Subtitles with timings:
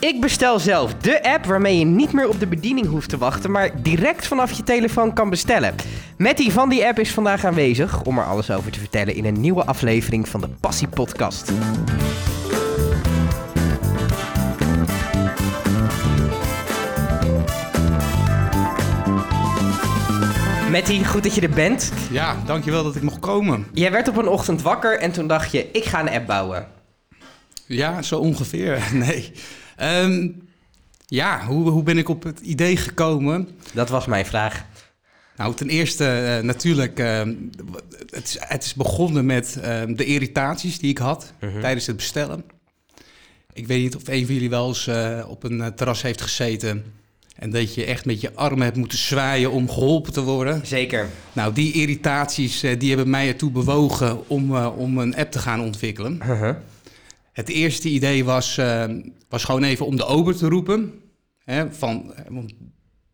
[0.00, 3.50] Ik bestel zelf de app waarmee je niet meer op de bediening hoeft te wachten,
[3.50, 5.74] maar direct vanaf je telefoon kan bestellen.
[6.16, 9.40] Matty van die app is vandaag aanwezig om er alles over te vertellen in een
[9.40, 11.52] nieuwe aflevering van de Passie Podcast.
[20.70, 21.92] Matty, goed dat je er bent.
[22.10, 23.66] Ja, dankjewel dat ik mocht komen.
[23.72, 26.66] Jij werd op een ochtend wakker en toen dacht je, ik ga een app bouwen.
[27.66, 28.82] Ja, zo ongeveer.
[28.92, 29.32] Nee.
[29.78, 30.28] Ehm,
[31.06, 33.48] ja, hoe, hoe ben ik op het idee gekomen?
[33.74, 34.64] Dat was mijn vraag.
[35.36, 37.20] Nou, ten eerste uh, natuurlijk, uh,
[38.10, 41.60] het, is, het is begonnen met uh, de irritaties die ik had Mhm.
[41.60, 42.44] tijdens het bestellen.
[43.52, 46.20] Ik weet niet of een van jullie wel eens eh, op een eh, terras heeft
[46.20, 46.84] gezeten
[47.36, 50.66] en dat je echt met je armen hebt moeten zwaaien om geholpen te worden.
[50.66, 51.08] Zeker.
[51.32, 55.38] Nou, die irritaties eh, die hebben mij ertoe bewogen om, eh, om een app te
[55.38, 56.20] gaan ontwikkelen.
[56.22, 56.56] Uh-huh.
[57.38, 58.84] Het eerste idee was, eh,
[59.28, 60.92] was gewoon even om de ober te roepen.
[61.44, 62.52] Hè, van, want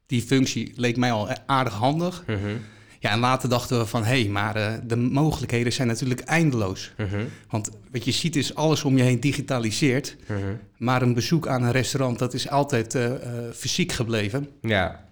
[0.07, 2.25] die functie leek mij al aardig handig.
[2.27, 2.57] Mhm.
[3.05, 6.93] Ja, en later dachten we van, hé, hey, maar eh, de mogelijkheden zijn natuurlijk eindeloos.
[6.97, 7.25] Mhm.
[7.49, 10.17] Want wat je ziet is, alles om je heen digitaliseert.
[10.27, 10.39] Mhm.
[10.77, 14.49] Maar een bezoek aan een restaurant, dat is altijd eh, eh, fysiek gebleven.
[14.61, 15.05] Ja.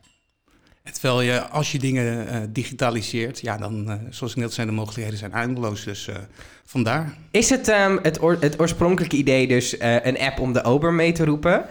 [0.82, 4.66] En Terwijl je, als je dingen eh, digitaliseert, ja, dan, eh, zoals ik net zei,
[4.66, 5.84] de mogelijkheden zijn eindeloos.
[5.84, 6.16] Dus eh,
[6.64, 7.14] vandaar.
[7.30, 11.12] Is het ehm, het, oor- het oorspronkelijke idee dus een app om de Ober mee
[11.12, 11.64] te roepen?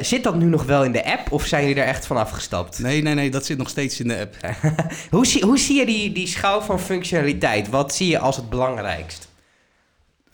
[0.00, 2.78] Zit dat nu nog wel in de app of zijn jullie er echt van afgestapt?
[2.78, 4.36] Nee, nee, nee, dat zit nog steeds in de app.
[5.10, 7.68] Hoe, zie, hoe zie je die, die schaal van functionaliteit?
[7.68, 9.28] Wat zie je als het belangrijkst?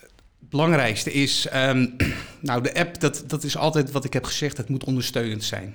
[0.00, 1.87] Het belangrijkste is, ehm,
[2.41, 5.75] nou de app, dat, dat is altijd wat ik heb gezegd, het moet ondersteunend zijn.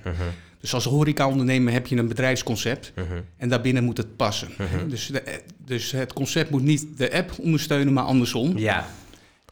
[0.60, 2.92] Dus als horeca-ondernemer heb je een bedrijfsconcept
[3.36, 4.48] en daarbinnen moet het passen.
[4.88, 8.58] dus, de, dus het concept moet niet de app ondersteunen, maar andersom.
[8.58, 8.86] Ja.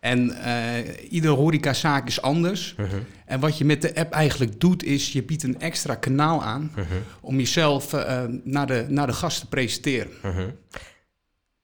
[0.00, 2.74] En eh iedere horecazaak is anders.
[3.24, 6.72] En wat je met de app eigenlijk doet, is je biedt een extra kanaal aan
[7.20, 10.10] om jezelf eh, naar, de, naar de gast te presenteren.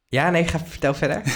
[0.08, 1.22] Ja, nee, ga vertel verder.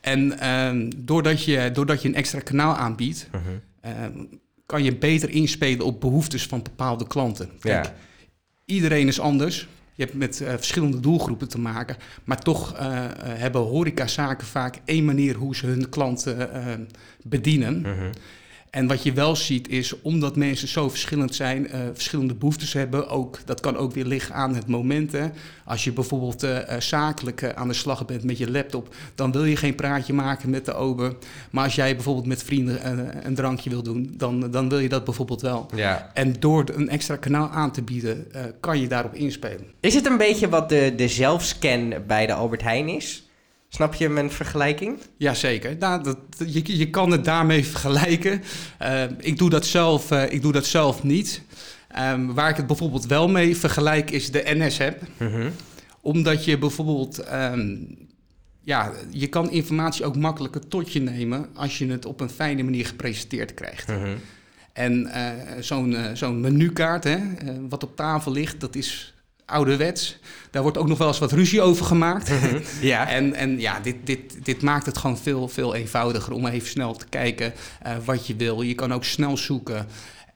[0.00, 3.28] En ehm, doordat, je, doordat je een extra kanaal aanbiedt,
[3.80, 4.24] ehm,
[4.66, 7.50] kan je beter inspelen op behoeftes van bepaalde klanten.
[7.60, 7.94] Kijk, Ja.
[8.64, 9.68] iedereen is anders.
[9.94, 11.96] Je hebt met eh, verschillende doelgroepen te maken.
[12.24, 16.88] Maar toch eh, eh, hebben horecazaken vaak één manier hoe ze hun klanten
[17.22, 17.86] bedienen.
[18.76, 23.08] En wat je wel ziet is, omdat mensen zo verschillend zijn, eh, verschillende behoeftes hebben,
[23.08, 25.12] ook, dat kan ook weer liggen aan het moment.
[25.12, 25.26] Hè.
[25.64, 29.44] Als je bijvoorbeeld eh, eh, zakelijk aan de slag bent met je laptop, dan wil
[29.44, 31.16] je geen praatje maken met de ober.
[31.50, 35.04] Maar als jij bijvoorbeeld met vrienden een drankje wil doen, dan, dan wil je dat
[35.04, 35.66] bijvoorbeeld wel.
[35.74, 36.10] Ja.
[36.14, 39.66] En door een extra kanaal aan te bieden, eh, kan je daarop inspelen.
[39.80, 43.25] Is het een beetje wat de, de zelfscan bij de Albert Heijn is?
[43.68, 44.98] Snap je mijn vergelijking?
[45.16, 48.42] Jazeker, nou, dat, je, je kan het daarmee vergelijken.
[48.78, 51.42] Eh, ik, doe dat zelf, eh, ik doe dat zelf niet.
[51.88, 55.02] Ehm, waar ik het bijvoorbeeld wel mee vergelijk is de NS-app.
[56.00, 57.18] Omdat je bijvoorbeeld...
[57.18, 57.76] ehm,
[58.62, 61.48] ja, je kan informatie ook makkelijker tot je nemen...
[61.54, 63.92] als je het op een fijne manier gepresenteerd krijgt.
[64.72, 67.18] En eh, zo'n zo'n menukaart, hè,
[67.68, 69.15] wat op tafel ligt, dat is
[69.46, 70.18] ouderwets.
[70.50, 72.30] Daar wordt ook nog wel eens wat ruzie over gemaakt.
[72.80, 73.08] Ja.
[73.08, 76.94] En, en ja, dit, dit, dit maakt het gewoon veel, veel eenvoudiger om even snel
[76.94, 77.52] te kijken
[77.82, 78.62] eh, wat je wil.
[78.62, 79.86] Je kan ook snel zoeken.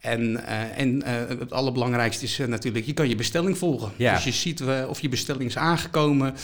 [0.01, 3.91] En, eh, en eh, het allerbelangrijkste is eh, natuurlijk, je kan je bestelling volgen.
[3.97, 4.15] Ja.
[4.15, 6.35] Dus je ziet of je bestelling is aangekomen.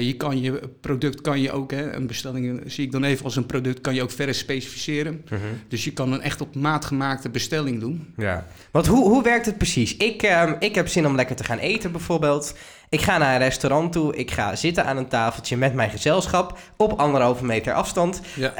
[0.00, 3.36] Je kan je product, kan je ook, hè, een bestelling zie ik dan even als
[3.36, 5.24] een product, kan je ook verder specificeren.
[5.68, 8.12] Dus je kan een echt op maat gemaakte bestelling doen.
[8.16, 8.46] Ja.
[8.70, 9.96] Want hoe, hoe werkt het precies?
[9.96, 12.54] Ik, ehm, ik heb zin om lekker te gaan eten bijvoorbeeld.
[12.88, 14.16] Ik ga naar een restaurant toe.
[14.16, 18.20] Ik ga zitten aan een tafeltje met mijn gezelschap op anderhalve meter afstand.
[18.34, 18.54] Ja.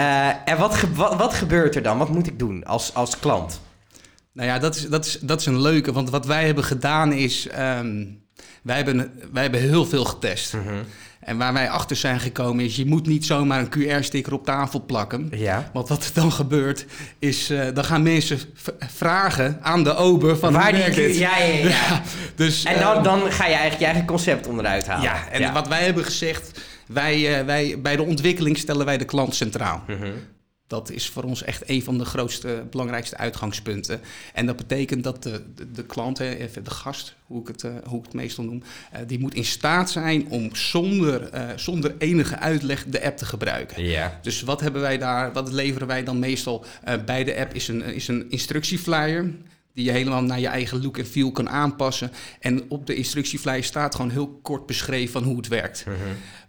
[0.45, 1.99] En wat, ge- wat, wat gebeurt er dan?
[1.99, 3.61] Wat moet ik doen als, als klant?
[4.34, 5.93] Nou ja, dat is, dat, is, dat is een leuke.
[5.93, 7.49] Want wat wij hebben gedaan is...
[7.49, 8.05] ehm,
[8.62, 10.55] wij, hebben, wij hebben heel veel getest.
[11.21, 12.77] En waar wij achter zijn gekomen is...
[12.77, 15.28] je moet niet zomaar een QR-sticker op tafel plakken.
[15.31, 15.71] Ja.
[15.73, 16.87] Want wat er dan gebeurt
[17.19, 17.50] is...
[17.50, 18.39] eh, dan gaan mensen
[18.78, 20.53] vragen aan de ober van...
[20.53, 21.69] Waar die ja, ja, ja.
[21.69, 22.03] Ja,
[22.35, 25.03] dus, En dan, ehm, dan ga je eigenlijk je eigen concept onderuit halen.
[25.03, 26.61] ja, en wat wij hebben gezegd...
[26.87, 29.82] Wij, eh, wij, bij de ontwikkeling stellen wij de klant centraal.
[29.87, 30.11] Mhm.
[30.66, 34.00] Dat is voor ons echt een van de grootste, belangrijkste uitgangspunten.
[34.32, 37.99] En dat betekent dat de, de, de klant, de gast, hoe ik het, eh, hoe
[37.99, 38.62] ik het meestal noem,
[38.93, 43.26] eh, die moet in staat zijn om zonder, eh, zonder enige uitleg de app te
[43.26, 43.84] gebruiken.
[43.84, 44.19] Ja.
[44.22, 46.64] Dus wat hebben wij daar, wat leveren wij dan meestal
[47.05, 49.31] bij de app is een, is een instructieflyer.
[49.75, 52.11] Die je helemaal naar je eigen look en feel kan aanpassen.
[52.41, 55.85] En op de instructieflyer staat gewoon heel kort beschreven van hoe het werkt.
[55.87, 55.97] Mhm.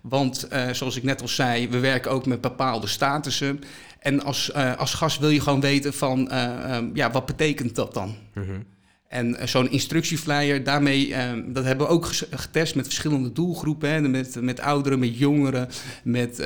[0.02, 3.60] Want uh, zoals ik net al zei, we werken ook met bepaalde statussen.
[4.00, 7.76] En als, uh, als gast wil je gewoon weten van, uh, um, ja, wat betekent
[7.76, 8.16] dat dan?
[8.34, 8.60] Mhm.
[9.08, 13.90] En zo'n instructieflyer, daarmee, ehm, dat hebben we ook getest met verschillende doelgroepen.
[13.90, 15.70] Hè, met, met ouderen, met jongeren,
[16.04, 16.44] met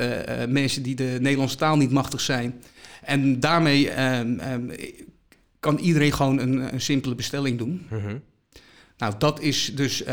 [0.48, 2.62] mensen die de Nederlandse taal niet machtig zijn.
[3.02, 4.40] En daarmee um,
[5.60, 7.86] kan iedereen gewoon een, een simpele bestelling doen.
[7.90, 8.16] Mhm.
[9.00, 10.08] Nou, dat is dus uh,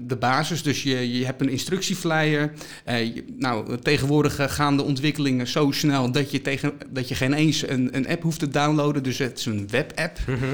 [0.00, 0.62] de basis.
[0.62, 2.52] Dus je, je hebt een instructieflyer.
[2.88, 7.32] Uh, je, nou, tegenwoordig gaan de ontwikkelingen zo snel dat je, tegen, dat je geen
[7.32, 9.02] eens een, een app hoeft te downloaden.
[9.02, 10.18] Dus het is een webapp.
[10.26, 10.44] Mhm.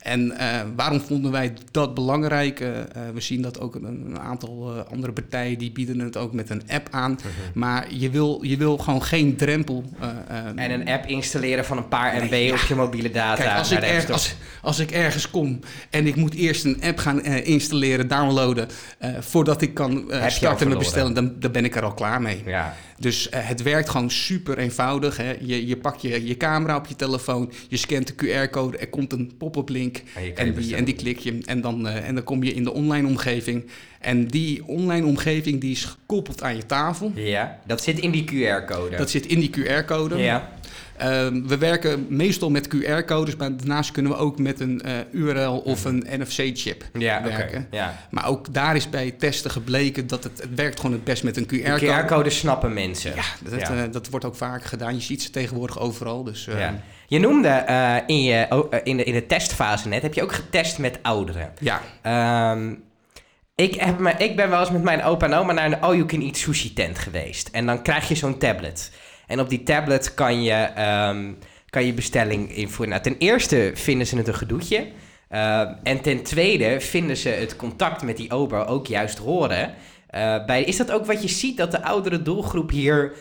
[0.00, 2.60] En uh, waarom vonden wij dat belangrijk?
[2.60, 2.74] Uh, uh,
[3.14, 6.62] we zien dat ook een, een aantal andere partijen die bieden het ook met een
[6.68, 7.10] app aan.
[7.12, 7.58] Mhm.
[7.58, 9.84] Maar je wil, je wil gewoon geen drempel.
[10.54, 12.52] en een app installeren van een paar MB Nee, ja.
[12.52, 13.42] op je mobiele data.
[13.42, 15.60] Kijk, als ik, erg, als, als ik ergens kom
[15.90, 18.68] en ik moet eerst een app gaan eh, installeren, downloaden,
[18.98, 22.22] eh, voordat ik kan eh, starten met bestellen, dan, dan ben ik er al klaar
[22.22, 22.42] mee.
[22.46, 22.76] Ja.
[23.00, 25.16] Dus eh, het werkt gewoon super eenvoudig.
[25.16, 25.34] Hè.
[25.40, 29.12] Je, je pakt je, je camera op je telefoon, je scant de QR-code, er komt
[29.12, 30.02] een pop-up link
[30.34, 32.72] En die, en die klik je en dan, eh, en dan kom je in de
[32.72, 33.66] online omgeving.
[34.00, 37.12] En die online omgeving die is gekoppeld aan je tafel.
[37.14, 38.96] ja, dat zit in die QR-code.
[38.96, 40.16] Dat zit in die QR-code.
[40.16, 40.50] Ja.
[41.00, 45.58] Ehm, we werken meestal met QR-codes, maar daarnaast kunnen we ook met een eh, URL
[45.58, 47.66] of een NFC-chip Ja, werken.
[47.70, 47.98] Ja.
[48.10, 51.36] Maar ook daar is bij testen gebleken dat het, het werkt gewoon het best met
[51.36, 52.02] een De QR-code.
[52.04, 53.14] QR-code snappen mensen.
[53.14, 53.74] ja, dat, Ja.
[53.74, 54.94] eh, dat wordt ook vaak gedaan.
[54.94, 56.24] Je ziet ze tegenwoordig overal.
[56.24, 56.74] Dus, Ja.
[57.06, 60.32] Je noemde eh, in, je, oh, in, de, in de testfase net, heb je ook
[60.32, 61.52] getest met ouderen.
[61.60, 61.80] ja.
[62.02, 62.74] Ehm,
[63.54, 66.36] ik, heb me, ik ben wel eens met mijn opa en oma naar een all-you-can-eat
[66.36, 67.48] sushi-tent geweest.
[67.48, 68.90] En dan krijg je zo'n tablet.
[69.30, 71.32] En op die tablet kan je, ehm,
[71.68, 72.88] kan je bestelling invoeren.
[72.88, 74.86] Nou, ten eerste vinden ze het een gedoetje.
[75.28, 79.74] Ehm, en ten tweede vinden ze het contact met die ober ook juist horen.
[80.06, 83.12] Eh, bij, is dat ook wat je ziet, dat de oudere doelgroep hier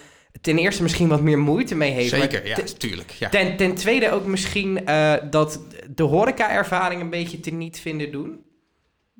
[0.42, 2.10] ten eerste misschien wat meer moeite mee heeft?
[2.10, 3.12] Zeker, ja, tuurlijk.
[3.12, 3.30] Ja.
[3.30, 5.62] Ten, ten tweede ook misschien eh, dat
[5.96, 8.40] de horeca-ervaring een beetje te niet vinden doen.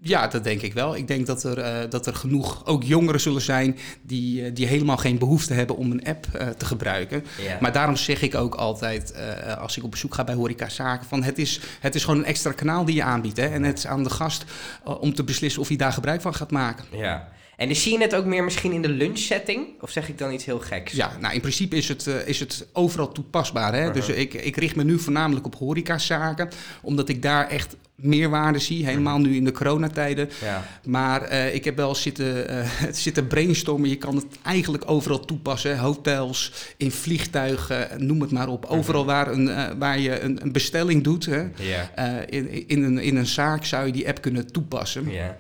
[0.02, 0.96] Ja, dat denk ik wel.
[0.96, 4.68] Ik denk dat er, eh, dat er genoeg ook jongeren zullen zijn die, eh, die
[4.68, 7.26] helemaal geen behoefte hebben om een app eh, te gebruiken.
[7.42, 7.58] Ja.
[7.62, 9.14] Maar daarom zeg ik ook altijd,
[9.60, 12.52] als ik op bezoek ga bij horecazaken, van het is, het is gewoon een extra
[12.52, 13.38] kanaal die je aanbiedt.
[13.38, 13.48] Hè?
[13.48, 14.46] En het is aan de gast
[14.84, 16.86] om te beslissen of hij daar gebruik van gaat maken.
[16.92, 17.38] ja.
[17.58, 19.68] En dus zie je het ook meer misschien in de lunchsetting?
[19.82, 20.92] Of zeg ik dan iets heel geks?
[20.94, 23.74] Ja, nou in principe is het, is het overal toepasbaar.
[23.74, 23.80] Hè?
[23.80, 23.94] Uh-huh.
[23.94, 26.50] Dus ik, ik richt me nu voornamelijk op horecazaken,
[26.82, 30.30] omdat ik daar echt meerwaarde zie, helemaal nu in de coronatijden.
[30.42, 30.66] Ja.
[30.86, 33.90] Maar eh, ik heb wel zitten, eh, zitten brainstormen.
[33.90, 35.80] Je kan het eigenlijk overal toepassen.
[35.80, 38.66] Hotels, in vliegtuigen, noem het maar op.
[38.66, 41.26] Overal waar, een, eh, waar je een, een bestelling doet.
[41.26, 41.48] Hè.
[41.56, 42.26] Ja.
[42.26, 45.12] in, in, een, in een zaak zou je die app kunnen toepassen.
[45.12, 45.38] ja.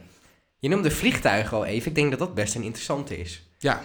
[0.61, 1.89] Je noemde vliegtuigen al even.
[1.89, 3.44] Ik denk dat dat best een interessante is.
[3.59, 3.81] Ja,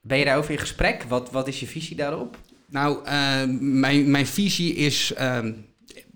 [0.00, 1.02] Ben je daarover in gesprek?
[1.02, 2.36] Wat, wat is je visie daarop?
[2.66, 3.10] nou,
[3.60, 5.12] mijn, mijn visie is...
[5.14, 5.52] ehm,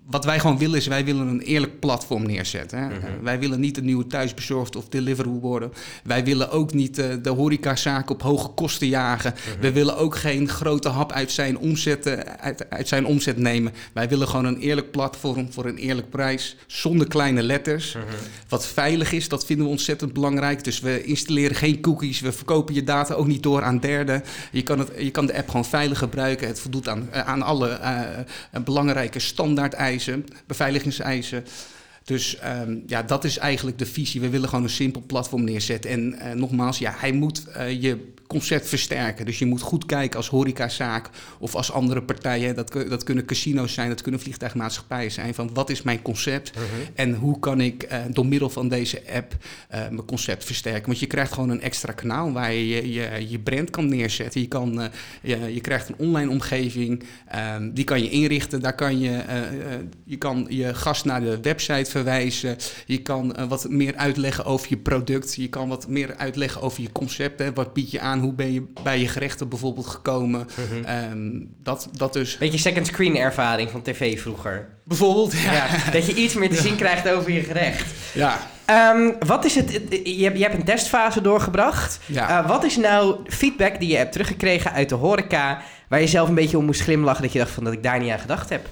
[0.05, 2.79] wat wij gewoon willen is, wij willen een eerlijk platform neerzetten.
[2.79, 2.87] Hè.
[2.87, 3.23] Mhm.
[3.23, 5.73] Wij willen niet een nieuwe thuisbezorgd of Deliveroo worden.
[6.03, 9.33] Wij willen ook niet eh, de horecazaken op hoge kosten jagen.
[9.33, 9.61] Mhm.
[9.61, 13.73] We willen ook geen grote hap uit zijn, omzet, eh, uit, uit zijn omzet nemen.
[13.93, 17.93] Wij willen gewoon een eerlijk platform voor een eerlijk prijs, zonder kleine letters.
[17.93, 18.05] Mhm.
[18.49, 20.63] Wat veilig is, dat vinden we ontzettend belangrijk.
[20.63, 24.23] Dus we installeren geen cookies, we verkopen je data ook niet door aan derden.
[24.51, 26.47] Je kan, het, je kan de app gewoon veilig gebruiken.
[26.47, 27.79] Het voldoet aan, eh, aan alle
[28.63, 29.19] belangrijke
[30.47, 31.43] beveiligingseisen.
[32.03, 34.21] Dus ehm, ja, dat is eigenlijk de visie.
[34.21, 35.91] We willen gewoon een simpel platform neerzetten.
[35.91, 39.25] En eh, nogmaals, ja, hij moet eh, je concept versterken.
[39.25, 42.55] Dus je moet goed kijken als horecazaak of als andere partijen.
[42.55, 45.33] Dat, dat kunnen casino's zijn, dat kunnen vliegtuigmaatschappijen zijn.
[45.33, 46.51] Van wat is mijn concept?
[46.55, 46.63] Mhm.
[46.93, 49.35] En hoe kan ik eh, door middel van deze app
[49.69, 50.85] mijn concept versterken?
[50.85, 54.41] Want je krijgt gewoon een extra kanaal waar je je, je, je brand kan neerzetten.
[54.41, 54.89] Je, kan,
[55.21, 58.61] je, je krijgt een online omgeving, ehm, die kan je inrichten.
[58.61, 59.21] Daar kan je,
[60.03, 62.57] je kan je gast naar de website verwijzen.
[62.85, 65.35] Je kan eh, wat meer uitleggen over je product.
[65.35, 67.39] Je kan wat meer uitleggen over je concept.
[67.39, 67.53] Hè.
[67.53, 68.19] Wat bied je aan?
[68.19, 70.47] Hoe ben je bij je gerechten bijvoorbeeld gekomen?
[70.69, 70.83] Mhm.
[70.85, 71.29] Ehm,
[71.63, 72.37] dat, dat dus.
[72.37, 74.67] Beetje second screen ervaring van tv vroeger.
[74.83, 75.51] Bijvoorbeeld, ja.
[75.53, 77.91] Ja, dat je iets meer te zien krijgt over je gerecht.
[78.13, 78.51] ja.
[78.65, 79.71] Ehm, wat is het?
[80.03, 81.99] Je hebt, je hebt een testfase doorgebracht.
[82.05, 82.39] Ja.
[82.39, 85.61] Eh, wat is nou feedback die je hebt teruggekregen uit de horeca...
[85.89, 87.21] waar je zelf een beetje om moest glimlachen...
[87.21, 88.67] dat je dacht van dat ik daar niet aan gedacht heb?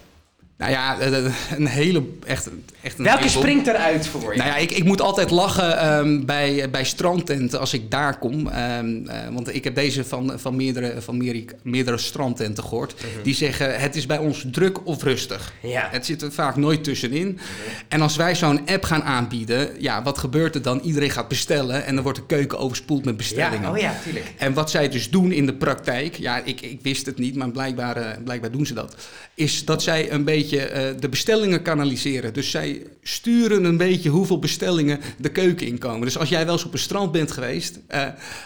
[0.62, 1.24] Nou ja, eh,
[1.58, 2.50] een hele, echt,
[2.82, 3.42] echt een Welke heleboel.
[3.42, 4.38] springt eruit voor je?
[4.38, 8.48] Nou ja, ik, ik moet altijd lachen ehm, bij, bij strandtenten als ik daar kom.
[8.48, 12.96] Ehm, eh, want ik heb deze van, van, meerdere, van meerdere, meerdere strandtenten gehoord.
[13.24, 15.54] Die zeggen, het is bij ons druk of rustig.
[15.62, 15.88] Ja.
[15.92, 17.40] Het zit er vaak nooit tussenin.
[17.88, 20.80] En als wij zo'n app gaan aanbieden, ja, wat gebeurt er dan?
[20.80, 23.62] Iedereen gaat bestellen en dan wordt de keuken overspoeld met bestellingen.
[23.62, 24.26] ja, oh ja, tuurlijk.
[24.38, 27.52] En wat zij dus doen in de praktijk, ja, ik, ik wist het niet, maar
[27.52, 28.96] blijkbaar, eh, blijkbaar doen ze dat,
[29.36, 32.34] is dat zij een beetje eh, de bestellingen kanaliseren.
[32.34, 36.02] Dus zij sturen een beetje hoeveel bestellingen de keuken inkomen.
[36.02, 37.80] Dus als jij wel eens op een strand bent geweest.
[37.88, 38.02] eh,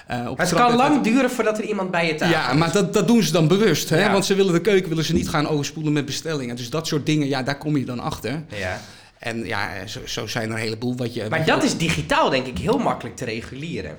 [0.08, 2.94] eh, op het kan lang duren voordat er iemand bij je tafel Ja, maar dat,
[2.94, 4.00] dat doen ze dan bewust, hè?
[4.00, 4.12] Ja.
[4.12, 6.56] want ze willen de keuken willen ze niet gaan overspoelen met bestellingen.
[6.56, 8.44] Dus dat soort dingen, ja, daar kom je dan achter.
[8.48, 8.82] Ja.
[9.20, 11.26] En ja, zo, zo zijn er een heleboel wat je.
[11.30, 13.98] Maar dat is digitaal denk ik heel makkelijk te reguleren.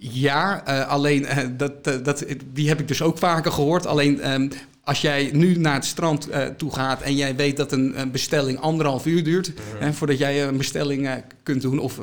[0.00, 3.86] Ja, alleen dat, dat, die heb ik dus ook vaker gehoord.
[3.86, 4.48] Alleen ehm,
[4.88, 8.10] als jij nu naar het strand eh, toe gaat en jij weet dat een, een
[8.10, 11.96] bestelling anderhalf uur duurt, hè, voordat jij een bestelling eh, kunt doen, of,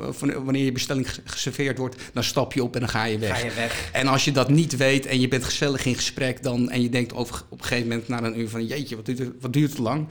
[0.44, 3.40] wanneer je bestelling ges- geserveerd wordt, dan stap je op en dan ga je weg.
[3.40, 3.90] Ga je weg.
[3.92, 6.90] En als je dat niet weet en je bent gezellig in gesprek dan, en je
[6.90, 9.54] denkt over, op een gegeven moment na een uur van jeetje, wat duurt het, wat
[9.54, 10.08] duurt het lang?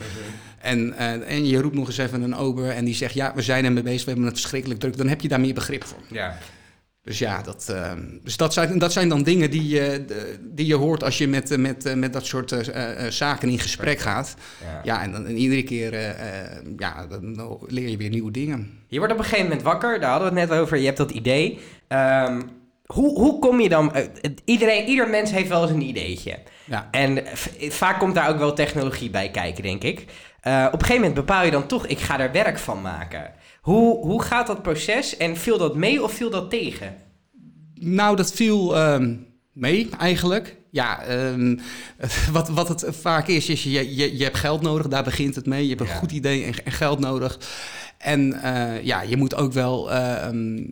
[0.59, 3.43] En, eh, en je roept nog eens even een ober en die zegt ja, we
[3.43, 4.97] zijn ermee bezig, we hebben het verschrikkelijk druk.
[4.97, 5.99] Dan heb je daar meer begrip voor.
[6.11, 6.39] Ja.
[7.05, 7.93] Dus ja, dat, eh,
[8.23, 10.05] dus dat, zijn, dat zijn dan dingen die, je
[10.41, 13.59] die je hoort als je met, eh, met, eh, met dat soort eh, zaken in
[13.59, 14.35] gesprek gaat.
[14.63, 14.81] Ja.
[14.85, 15.93] Ja, en, dan, en iedere keer
[16.77, 18.79] ja, dan leer je weer nieuwe dingen.
[18.89, 20.79] Je wordt op een gegeven moment wakker, daar hadden we het net over.
[20.79, 21.59] Je hebt dat idee.
[21.89, 22.41] Ehm,
[22.87, 23.93] hoe, hoe kom je dan...
[24.45, 26.39] iedereen, ieder mens heeft wel eens een ideetje.
[26.65, 26.89] Ja.
[26.91, 27.23] En
[27.59, 30.05] vaak komt daar ook wel technologie bij kijken, denk ik.
[30.45, 33.33] Eh, op een gegeven moment bepaal je dan toch, ik ga er werk van maken.
[33.61, 36.95] Hoe, hoe gaat dat proces en viel dat mee of viel dat tegen?
[37.75, 39.15] Nou, dat viel ehm,
[39.53, 40.57] mee eigenlijk.
[40.71, 41.57] Ja, ehm,
[42.33, 45.47] wat, wat het vaak is, is je, je, je hebt geld nodig, daar begint het
[45.47, 45.63] mee.
[45.63, 45.95] Je hebt een Ja.
[45.95, 47.39] goed idee en, en geld nodig.
[47.99, 50.63] En eh, ja, je moet ook wel ehm,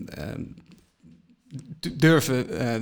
[1.97, 2.75] durven, eh,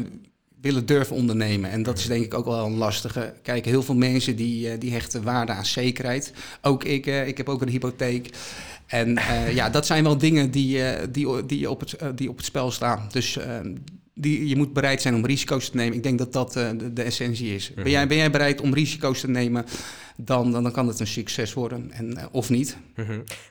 [0.61, 1.71] willen durven ondernemen.
[1.71, 3.35] En dat is denk ik ook wel een lastige.
[3.43, 6.33] Kijk, heel veel mensen die, eh, die hechten waarde aan zekerheid.
[6.63, 8.31] Ook ik, eh, ik heb ook een hypotheek.
[8.87, 12.47] En eh, ja, dat zijn wel dingen die, die, die, op, het, die op het
[12.47, 13.09] spel staan.
[13.11, 13.39] Dus
[14.15, 15.97] die, je moet bereid zijn om risico's te nemen.
[15.97, 17.73] Ik denk dat dat de, de essentie is.
[17.75, 19.65] Ben, jij, ben jij bereid om risico's te nemen,
[20.25, 21.91] dan, dan, dan kan het een succes worden.
[21.93, 22.77] En, eh, of niet.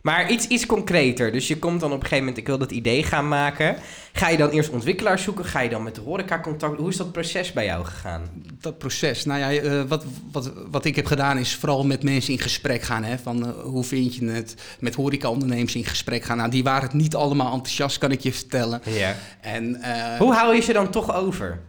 [0.02, 1.32] Maar iets, iets concreter.
[1.32, 3.76] Dus je komt dan op een gegeven moment, ik wil dat idee gaan maken.
[4.14, 5.46] Ga je dan eerst ontwikkelaars zoeken?
[5.46, 6.78] Ga je dan met de horeca contact?
[6.78, 8.22] Hoe is dat proces bij jou gegaan?
[8.62, 9.26] Dat proces.
[9.26, 12.82] Nou ja, eh, wat, wat, wat ik heb gedaan is vooral met mensen in gesprek
[12.82, 13.04] gaan.
[13.04, 14.56] Hè, van eh, hoe vind je het?
[14.80, 16.38] Met horecaondernemers in gesprek gaan.
[16.38, 18.82] Nou, die waren het niet allemaal enthousiast, kan ik je vertellen.
[18.86, 19.16] Ja.
[19.42, 19.80] En
[20.18, 21.60] Hoe hou je ze dan toch over?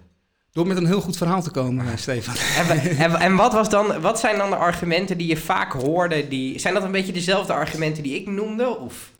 [0.52, 2.34] Door met een heel goed verhaal te komen, eh, Stefan.
[2.68, 6.28] En, en, en wat, was dan, wat zijn dan de argumenten die je vaak hoorde?
[6.28, 8.78] Die, zijn dat een beetje dezelfde argumenten die ik noemde?
[8.78, 9.10] Of?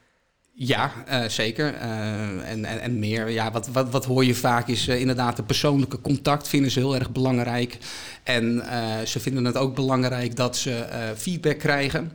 [0.52, 1.74] Ja, eh, zeker.
[1.74, 3.28] Eh, en, en, en meer.
[3.28, 6.94] Ja, wat, wat, wat hoor je vaak is inderdaad de persoonlijke contact vinden ze heel
[6.94, 7.78] erg belangrijk.
[8.22, 8.62] En
[9.06, 10.84] ze vinden het ook belangrijk dat ze
[11.16, 12.12] feedback krijgen.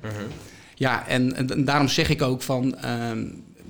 [0.75, 2.75] Ja, en, en, en daarom zeg ik ook van.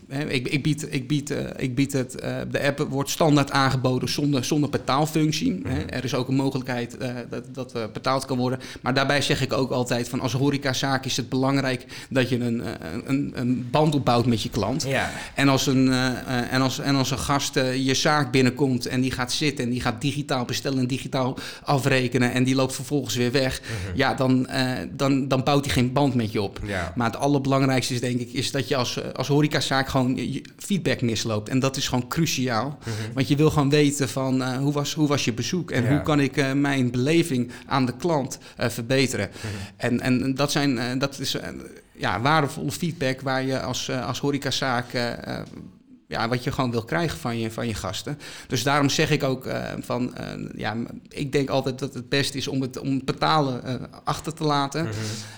[0.07, 2.15] Hè, ik, ik, bied, ik, bied, eh, ik bied het.
[2.15, 5.61] eh, de app wordt standaard aangeboden zonder, zonder betaalfunctie.
[5.67, 5.79] hè.
[5.79, 7.43] Er is ook een mogelijkheid eh, dat,
[7.73, 8.59] dat betaald kan worden.
[8.81, 12.63] Maar daarbij zeg ik ook altijd van als horecazaak is het belangrijk dat je een,
[13.05, 14.83] een, een band opbouwt met je klant.
[14.87, 15.11] Ja.
[15.35, 15.91] En als een,
[16.49, 19.81] en als, en als een gast je zaak binnenkomt en die gaat zitten en die
[19.81, 23.61] gaat digitaal bestellen en digitaal afrekenen en die loopt vervolgens weer weg,
[23.95, 24.47] ja, dan,
[24.91, 26.59] dan, dan bouwt hij geen band met je op.
[26.65, 26.93] Ja.
[26.95, 31.01] Maar het allerbelangrijkste is denk ik is dat je als, als horecazaak gewoon je- feedback
[31.01, 31.49] misloopt.
[31.49, 32.77] En dat is gewoon cruciaal.
[33.13, 35.89] Want je wil gewoon weten van eh, hoe, was, hoe was je bezoek en Ja.
[35.89, 39.29] hoe kan ik eh, mijn beleving aan de klant eh, verbeteren.
[39.77, 41.37] En, en dat, zijn, dat is
[41.97, 44.85] ja, waardevolle feedback waar je als, als horecazaak...
[46.07, 48.19] ja, wat je gewoon wil krijgen van je, van je gasten.
[48.47, 50.75] Dus daarom zeg ik ook eh, van, eh, ja,
[51.09, 54.43] ik denk altijd dat het best is om het, om het betalen eh, achter te
[54.43, 54.89] laten.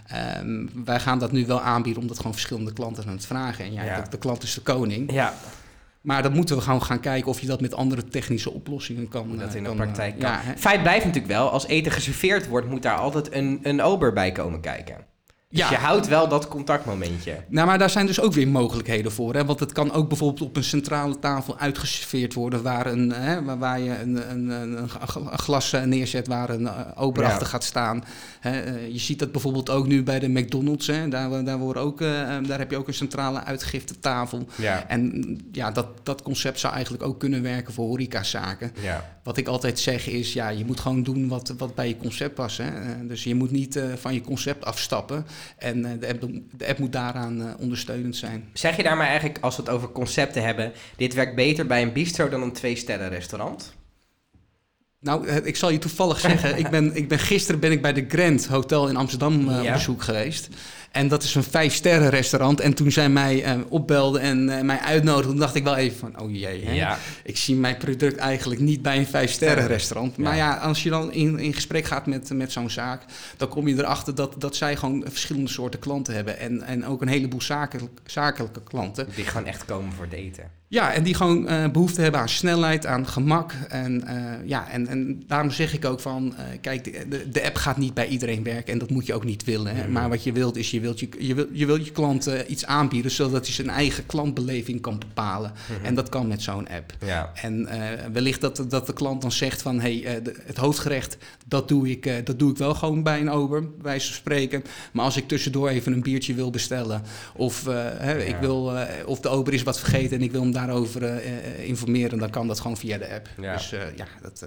[0.07, 3.65] Ehm, wij gaan dat nu wel aanbieden omdat gewoon verschillende klanten aan het vragen.
[3.65, 4.01] En ja, Ja.
[4.01, 5.11] De, de klant is de koning.
[5.11, 5.33] Ja,
[6.01, 9.27] Maar dan moeten we gewoon gaan kijken of je dat met andere technische oplossingen kan.
[9.27, 10.29] hoe dat in de kan, praktijk kan.
[10.29, 10.41] Ja.
[10.57, 14.31] Feit blijft natuurlijk wel, als eten geserveerd wordt, moet daar altijd een, een ober bij
[14.31, 14.95] komen kijken.
[15.49, 15.69] Dus Ja.
[15.69, 17.35] je houdt wel dat contactmomentje.
[17.47, 19.33] Nou, maar daar zijn dus ook weer mogelijkheden voor.
[19.33, 19.45] Hè?
[19.45, 22.63] Want het kan ook bijvoorbeeld op een centrale tafel uitgeserveerd worden...
[22.63, 24.89] waar, een, hè, waar, waar je een, een, een, een
[25.39, 27.29] glas eh, neerzet waar een ober Ja.
[27.29, 28.03] achter gaat staan.
[28.39, 28.59] Hè?
[28.61, 30.87] eh, je ziet dat bijvoorbeeld ook nu bij de McDonald's.
[30.87, 31.07] Hè?
[31.09, 32.07] Daar, daar, worden ook, eh,
[32.47, 34.47] daar heb je ook een centrale uitgiftetafel.
[34.55, 34.87] Ja.
[34.87, 38.71] En ja, dat, dat concept zou eigenlijk ook kunnen werken voor horecazaken.
[38.81, 39.15] Ja.
[39.23, 42.33] Wat ik altijd zeg is, ja, je moet gewoon doen wat, wat bij je concept
[42.35, 42.57] past.
[42.57, 42.63] Hè?
[42.63, 45.25] Eh, Dus je moet niet eh, van je concept afstappen.
[45.57, 48.49] En eh, de, app, de app moet daaraan eh, ondersteunend zijn.
[48.53, 51.93] Zeg je daarmee eigenlijk, als we het over concepten hebben, dit werkt beter bij een
[51.93, 53.75] bistro dan een twee-sterren restaurant?
[54.99, 57.93] Nou, eh, ik zal je toevallig zeggen, ik ben, ik ben, gisteren ben ik bij
[57.93, 59.61] de Grand Hotel in Amsterdam Ja.
[59.61, 60.49] op bezoek geweest.
[60.97, 62.59] En dat is een vijf sterren restaurant.
[62.59, 65.97] En toen zij mij eh, opbelden en eh, mij uitnodigden, toen dacht ik wel even
[65.97, 66.95] van, oh jee, hè?
[67.23, 70.17] ik zie mijn product eigenlijk niet bij een vijf sterren restaurant.
[70.17, 73.01] Maar ja, als je dan in, in gesprek gaat met, met zo'n zaak,
[73.37, 76.39] dan kom je erachter dat, dat zij gewoon verschillende soorten klanten hebben.
[76.39, 79.07] En, en ook een heleboel zakelijk, zakelijke klanten.
[79.15, 80.43] Die gewoon echt komen voor het eten.
[80.69, 83.53] Ja, en die gewoon eh, behoefte hebben aan snelheid, aan gemak.
[83.69, 87.77] En, eh, ja, en, en daarom zeg ik ook van, kijk, de, de, app gaat
[87.77, 89.75] niet bij iedereen werken en dat moet je ook niet willen.
[89.75, 89.87] Hè?
[89.87, 92.39] Maar wat je wilt is, je wilt je, je, wil, je, wilt je klant eh,
[92.47, 95.51] iets aanbieden, zodat hij zijn eigen klantbeleving kan bepalen.
[95.83, 96.93] En dat kan met zo'n app.
[97.05, 97.31] Ja.
[97.41, 101.17] En eh, wellicht dat, dat de klant dan zegt van, hé, hey, eh, het hoofdgerecht,
[101.45, 104.63] dat doe, ik, dat doe ik wel gewoon bij een ober, wijze van spreken.
[104.91, 107.01] Maar als ik tussendoor even een biertje wil bestellen,
[107.33, 107.65] of,
[107.97, 108.73] hè, ik wil,
[109.05, 111.21] of de ober is wat vergeten en ik wil hem daarover
[111.63, 113.29] informeren, dan kan dat gewoon via de app.
[113.41, 113.53] Ja.
[113.53, 114.45] Dus ja, dat,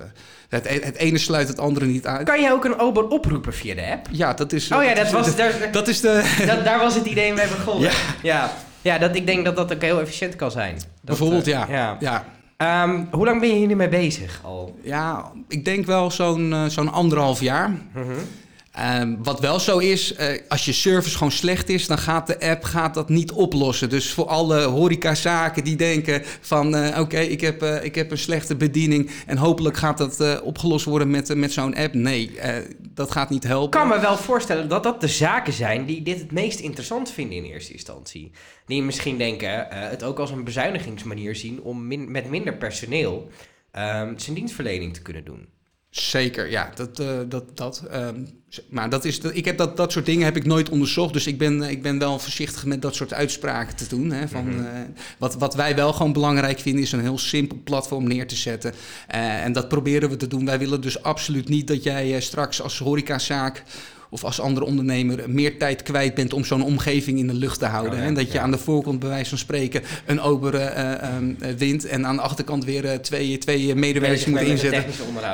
[0.49, 2.27] het, het ene sluit het andere niet uit.
[2.27, 4.07] Kan je ook een ober oproepen via de app?
[4.11, 4.73] Ja, dat is...
[4.73, 5.37] Oh ja, dat was,
[5.73, 6.20] Dat is de...
[6.51, 7.91] dat, daar was het idee mee begonnen.
[7.91, 7.97] Ja.
[8.23, 8.51] ja.
[8.83, 10.75] Ja, dat, ik denk dat dat ook heel efficiënt kan zijn.
[10.75, 11.97] Dat, Bijvoorbeeld, eh, ja.
[12.01, 12.25] ja.
[12.57, 14.79] Ehm, hoe lang ben je hier nu mee bezig al?
[14.83, 17.71] Ja, ik denk wel zo'n eh, zo'n anderhalf jaar.
[17.71, 18.10] Mhm.
[18.81, 22.41] Ehm, wat wel zo is, eh, als je service gewoon slecht is, dan gaat de
[22.41, 23.89] app gaat dat niet oplossen.
[23.91, 28.19] Dus voor alle horecazaken die denken van, eh, oké, ik, heb, eh, ik heb een
[28.19, 31.95] slechte bediening en hopelijk gaat dat opgelost worden met, met zo'n app.
[31.95, 32.31] Nee,
[32.81, 33.81] dat gaat niet Ik helpen.
[33.81, 37.37] kan me wel voorstellen dat dat de zaken zijn die dit het meest interessant vinden
[37.37, 38.31] in eerste instantie.
[38.67, 43.29] Die misschien denken, het ook als een bezuinigingsmanier zien om met minder personeel
[43.71, 45.49] ehm, zijn dienstverlening te kunnen doen.
[45.91, 46.71] Zeker, ja.
[46.75, 48.25] Dat, eh, dat, dat, ehm,
[48.69, 51.13] maar dat is, dat, ik heb dat, dat soort dingen heb ik nooit onderzocht.
[51.13, 54.11] Dus ik ben, ik ben wel voorzichtig met dat soort uitspraken te doen.
[54.11, 54.65] Hè, van, Mhm.
[54.65, 54.81] eh,
[55.19, 58.73] wat, wat wij wel gewoon belangrijk vinden, is een heel simpel platform neer te zetten.
[59.09, 60.45] Eh, en dat proberen we te doen.
[60.45, 63.63] Wij willen dus absoluut niet dat jij eh, straks als horecazaak
[64.11, 67.67] of als andere ondernemer meer tijd kwijt bent om zo'n omgeving in de lucht te
[67.67, 67.93] houden.
[67.93, 68.05] Oh ja.
[68.05, 71.57] En dat je aan de voorkant bij wijze van spreken een ober eh, eh, eh,
[71.57, 74.85] wint en aan de achterkant weer eh, twee, twee medewerkers moet inzetten.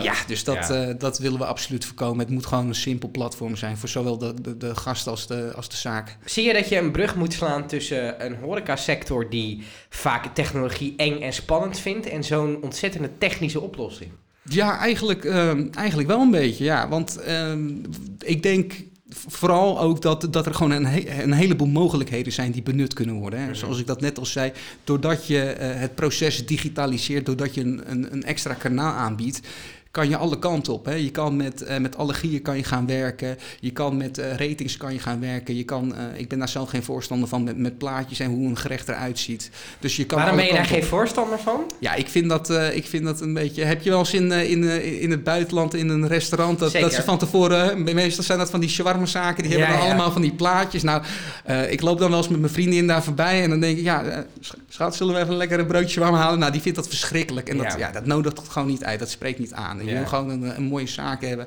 [0.03, 0.93] Ja, dus dat, Ja.
[0.93, 2.19] dat willen we absoluut voorkomen.
[2.19, 5.53] Het moet gewoon een simpel platform zijn voor zowel de, de, de gast als de,
[5.57, 6.17] als de zaak.
[6.25, 11.21] Zie je dat je een brug moet slaan tussen een horecasector die vaak technologie eng
[11.21, 14.11] en spannend vindt en zo'n ontzettende technische oplossing?
[14.49, 16.65] Ja, eigenlijk, ehm, eigenlijk wel een beetje.
[16.65, 17.69] Ja, want ehm,
[18.25, 18.73] ik denk
[19.29, 23.15] vooral ook dat, dat er gewoon een, he- een heleboel mogelijkheden zijn die benut kunnen
[23.15, 23.41] worden.
[23.41, 23.55] Hè.
[23.55, 24.53] Zoals ik dat net al zei,
[24.85, 29.41] doordat je eh, het proces digitaliseert, doordat je een, een, een extra kanaal aanbiedt.
[29.97, 30.85] Kan je alle kanten op.
[30.85, 30.95] Hè.
[30.95, 33.39] Je kan met, eh, met allergieën kan je gaan werken.
[33.61, 35.57] Je kan met eh, ratings kan je gaan werken.
[35.57, 38.49] Je kan, eh, ik ben daar zelf geen voorstander van met, met plaatjes en hoe
[38.49, 39.51] een gerecht eruit ziet.
[39.81, 41.61] Dus je kan Waarom ben je daar geen voorstander van?
[41.81, 43.65] Ja, ik vind, dat, ik vind dat een beetje.
[43.65, 44.63] Heb je wel eens in, in,
[45.01, 47.83] in het buitenland in een restaurant dat, dat ze van tevoren.
[47.83, 49.93] Meestal zijn dat van die shawarma-zaken, die Ja, hebben dan ja.
[49.93, 50.83] allemaal van die plaatjes.
[50.83, 51.03] Nou,
[51.69, 54.25] ik loop dan wel eens met mijn vriendin daar voorbij en dan denk ik, ja,
[54.41, 56.39] sch- schat, zullen we even een lekker een broodje shawarma halen?
[56.39, 57.79] Nou, die vindt dat verschrikkelijk en dat, Ja.
[57.79, 57.91] ja.
[57.91, 58.99] dat nodigt het gewoon niet uit.
[58.99, 59.85] Dat spreekt niet aan.
[59.87, 60.05] Je Ja.
[60.05, 61.47] gewoon een, een mooie zaak hebben.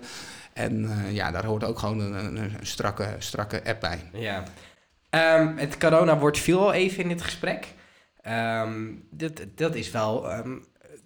[0.53, 3.99] En eh, ja, daar hoort ook gewoon een, een, een strakke, strakke app bij.
[4.13, 4.43] Ja.
[5.09, 7.67] Ehm, het corona-woord viel al even in dit gesprek.
[8.21, 8.71] Ehm,
[9.11, 10.49] dat, dat is wel ehm,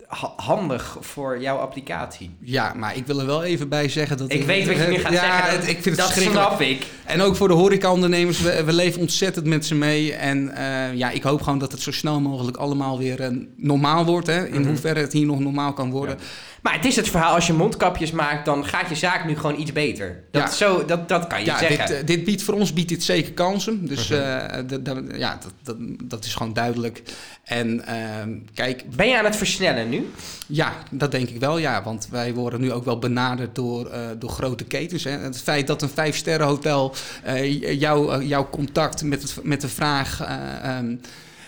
[0.08, 2.36] ha- handig voor jouw applicatie.
[2.39, 4.32] Ja, maar ik wil er wel even bij zeggen dat...
[4.32, 5.60] Ik weet wat je nu gaat ja, zeggen.
[5.60, 6.86] Dat, ik vind het dat snap ik.
[7.06, 10.13] En ook voor de horecaondernemers, we, we leven ontzettend met ze mee.
[10.13, 14.28] En eh, ja, ik hoop gewoon dat het zo snel mogelijk allemaal weer normaal wordt.
[14.28, 14.46] Hè?
[14.48, 14.67] In Mhm.
[14.69, 16.17] hoeverre het hier nog normaal kan worden.
[16.63, 19.60] Maar het is het verhaal, als je mondkapjes maakt, dan gaat je zaak nu gewoon
[19.60, 20.23] iets beter.
[20.32, 20.49] Dat, Ja.
[20.49, 21.88] zo, dat, dat kan je Ja, zeggen.
[21.88, 23.88] dit, eh, dit biedt voor ons biedt dit zeker kansen.
[23.88, 24.19] Dus Mhm.
[24.19, 27.02] eh, ja, dat, dat, dat is gewoon duidelijk.
[27.43, 30.10] En ehm, kijk, Ben je aan het versnellen nu?
[30.47, 31.84] ja, dat denk ik wel, ja.
[31.84, 35.04] Want wij worden nu ook wel benaderd door, eh, door grote ketens.
[35.04, 35.12] Hè.
[35.12, 40.21] Het feit dat een vijfsterrenhotel eh jou, jouw contact met, het, met de vraag...
[40.21, 40.95] eh, ehm,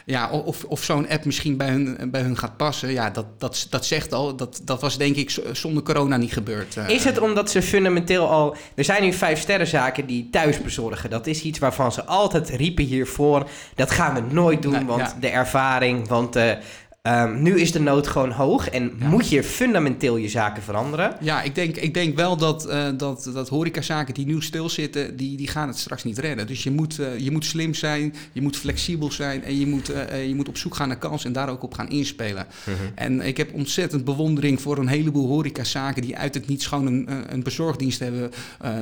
[0.06, 3.68] ja, of, of zo'n app misschien bij hun, bij hun gaat passen, ja, dat, dat,
[3.70, 4.36] dat zegt al.
[4.36, 6.78] Dat, dat was denk ik zonder corona niet gebeurd.
[6.78, 6.90] eh.
[6.90, 8.56] Is het omdat ze fundamenteel al...
[8.76, 11.10] Er zijn nu vijf sterrenzaken die thuis bezorgen.
[11.10, 13.50] Dat is iets waarvan ze altijd riepen hiervoor.
[13.76, 15.18] Dat gaan we nooit doen, want ja.
[15.20, 16.36] de ervaring, want...
[16.36, 16.52] eh,
[17.06, 21.16] Ehm, nu is de nood gewoon hoog en moet je fundamenteel je zaken veranderen.
[21.22, 25.38] Ja, ik denk, ik denk wel dat, uh, dat, dat horecazaken die nu stilzitten, die,
[25.38, 26.48] die gaan het straks niet redden.
[26.48, 29.92] Dus je moet, uh, je moet slim zijn, je moet flexibel zijn en je moet,
[29.92, 32.48] uh, je moet op zoek gaan naar kansen en daar ook op gaan inspelen.
[32.64, 32.74] -hmm.
[32.96, 37.10] En ik heb ontzettend bewondering voor een heleboel horecazaken die uit het niets gewoon een,
[37.34, 38.32] een bezorgdienst hebben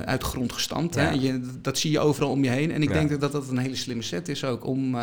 [0.06, 0.96] uit de grond gestampt.
[0.96, 1.02] Ja.
[1.02, 1.10] Hè?
[1.10, 2.72] Je, dat zie je overal om je heen.
[2.72, 2.94] En ik ja.
[2.94, 4.96] denk dat dat een hele slimme set is ook om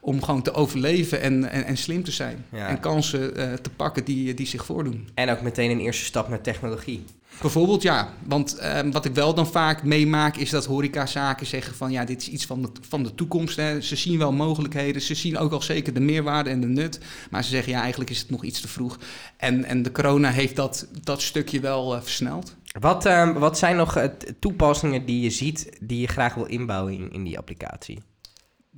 [0.00, 2.44] om gewoon te overleven en, en, en slim te zijn.
[2.52, 2.68] Ja.
[2.68, 5.08] En kansen uh, te pakken die, die zich voordoen.
[5.14, 7.04] En ook meteen een eerste stap naar technologie.
[7.40, 11.90] Bijvoorbeeld ja, want uh, wat ik wel dan vaak meemaak is dat horecazaken zeggen van
[11.90, 13.56] ja, dit is iets van de, van de toekomst.
[13.56, 13.80] Hè.
[13.80, 17.00] Ze zien wel mogelijkheden, ze zien ook al zeker de meerwaarde en de nut.
[17.30, 18.98] Maar ze zeggen ja, eigenlijk is het nog iets te vroeg.
[19.36, 22.56] En, en de corona heeft dat, dat stukje wel uh, versneld.
[22.80, 24.08] Wat, uh, wat zijn nog
[24.38, 27.98] toepassingen die je ziet die je graag wil inbouwen in, in die applicatie?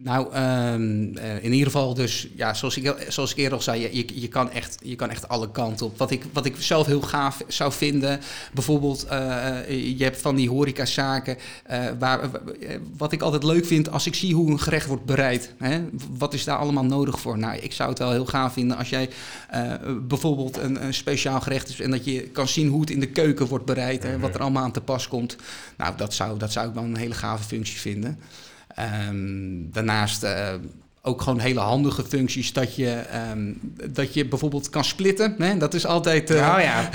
[0.02, 3.80] Nou, um, uh, in ieder geval dus, ja, zoals ik, zoals ik eerder al zei,
[3.80, 5.98] je, je, kan echt, je kan echt alle kanten op.
[5.98, 8.20] Wat ik, wat ik zelf heel gaaf zou vinden,
[8.52, 9.18] bijvoorbeeld, uh,
[9.98, 11.36] je hebt van die horecazaken,
[11.70, 12.30] uh, waar,
[12.96, 15.54] wat ik altijd leuk vind als ik zie hoe een gerecht wordt bereid.
[15.58, 15.80] Hè?
[16.18, 17.38] Wat is daar allemaal nodig voor?
[17.38, 19.10] Nou, ik zou het wel heel gaaf vinden als jij
[20.02, 23.10] bijvoorbeeld een, een speciaal gerecht is en dat je kan zien hoe het in de
[23.10, 24.18] keuken wordt bereid, hè?
[24.18, 25.36] wat er allemaal aan te pas komt.
[25.76, 28.18] Nou, dat zou, dat zou ik wel een hele gave functie vinden.
[29.08, 30.48] Um, daarnaast uh,
[31.02, 35.34] ook gewoon hele handige functies dat je, um, dat je bijvoorbeeld kan splitten.
[35.38, 35.56] Hè?
[35.56, 36.90] Dat is altijd uh, oh ja,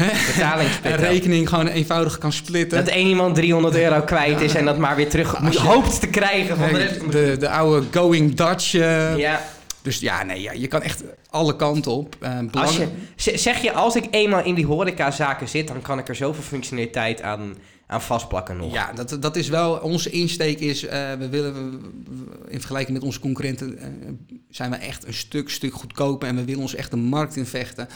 [0.95, 2.85] rekening gewoon eenvoudig kan splitten.
[2.85, 5.99] Dat één iemand 300 euro kwijt is en dat maar weer terug moet, je, hoopt
[5.99, 6.99] te krijgen van de.
[7.09, 8.73] De, de oude going Dutch.
[8.73, 9.41] Uh, ja.
[9.81, 12.15] Dus ja, nee, ja, je kan echt alle kanten op.
[12.23, 12.87] Uh, als je,
[13.37, 17.21] zeg je, als ik eenmaal in die horecazaken zit, dan kan ik er zoveel functionaliteit
[17.21, 17.55] aan
[17.87, 18.73] aan vastplakken nog.
[18.73, 21.81] Ja, dat, dat is wel onze insteek is, uh, we willen
[22.47, 23.85] in vergelijking met onze concurrenten uh,
[24.49, 27.87] zijn we echt een stuk, stuk goedkoper en we willen ons echt de markt invechten.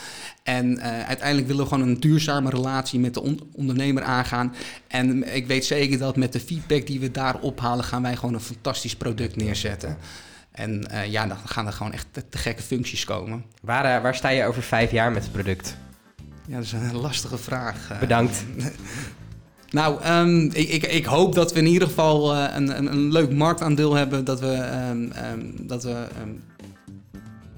[0.43, 4.53] En uh, uiteindelijk willen we gewoon een duurzame relatie met de on ondernemer aangaan.
[4.87, 8.33] En ik weet zeker dat met de feedback die we daar ophalen, gaan wij gewoon
[8.33, 9.97] een fantastisch product neerzetten.
[10.51, 13.45] En ja, dan gaan er gewoon echt te, te gekke functies komen.
[13.61, 15.77] Waar, waar sta je over vijf jaar met het product?
[16.47, 17.99] Ja, dat is een lastige vraag.
[17.99, 18.45] Bedankt.
[19.71, 23.11] Nou, um, ik, ik, ik, hoop dat we in ieder geval uh, een, een, een,
[23.11, 24.25] leuk marktaandeel hebben.
[24.25, 26.07] Dat we, um, um, dat we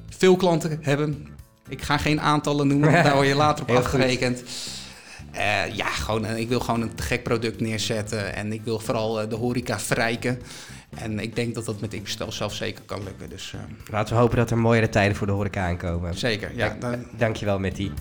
[0.09, 1.27] veel klanten hebben.
[1.67, 4.43] Ik ga geen aantallen noemen, daar word je later op afgerekend.
[5.35, 8.35] Uh, ja, gewoon, ik wil gewoon een gek product neerzetten.
[8.35, 10.41] En ik wil vooral de horeca verrijken.
[10.89, 13.29] En ik denk dat dat met Xbestel zelf zeker kan lukken.
[13.29, 13.53] Dus,
[13.91, 16.17] Laten we hopen dat er mooiere tijden voor de horeca aankomen.
[16.17, 16.75] Zeker, ja.
[16.79, 17.91] Dank, dankjewel, Matty.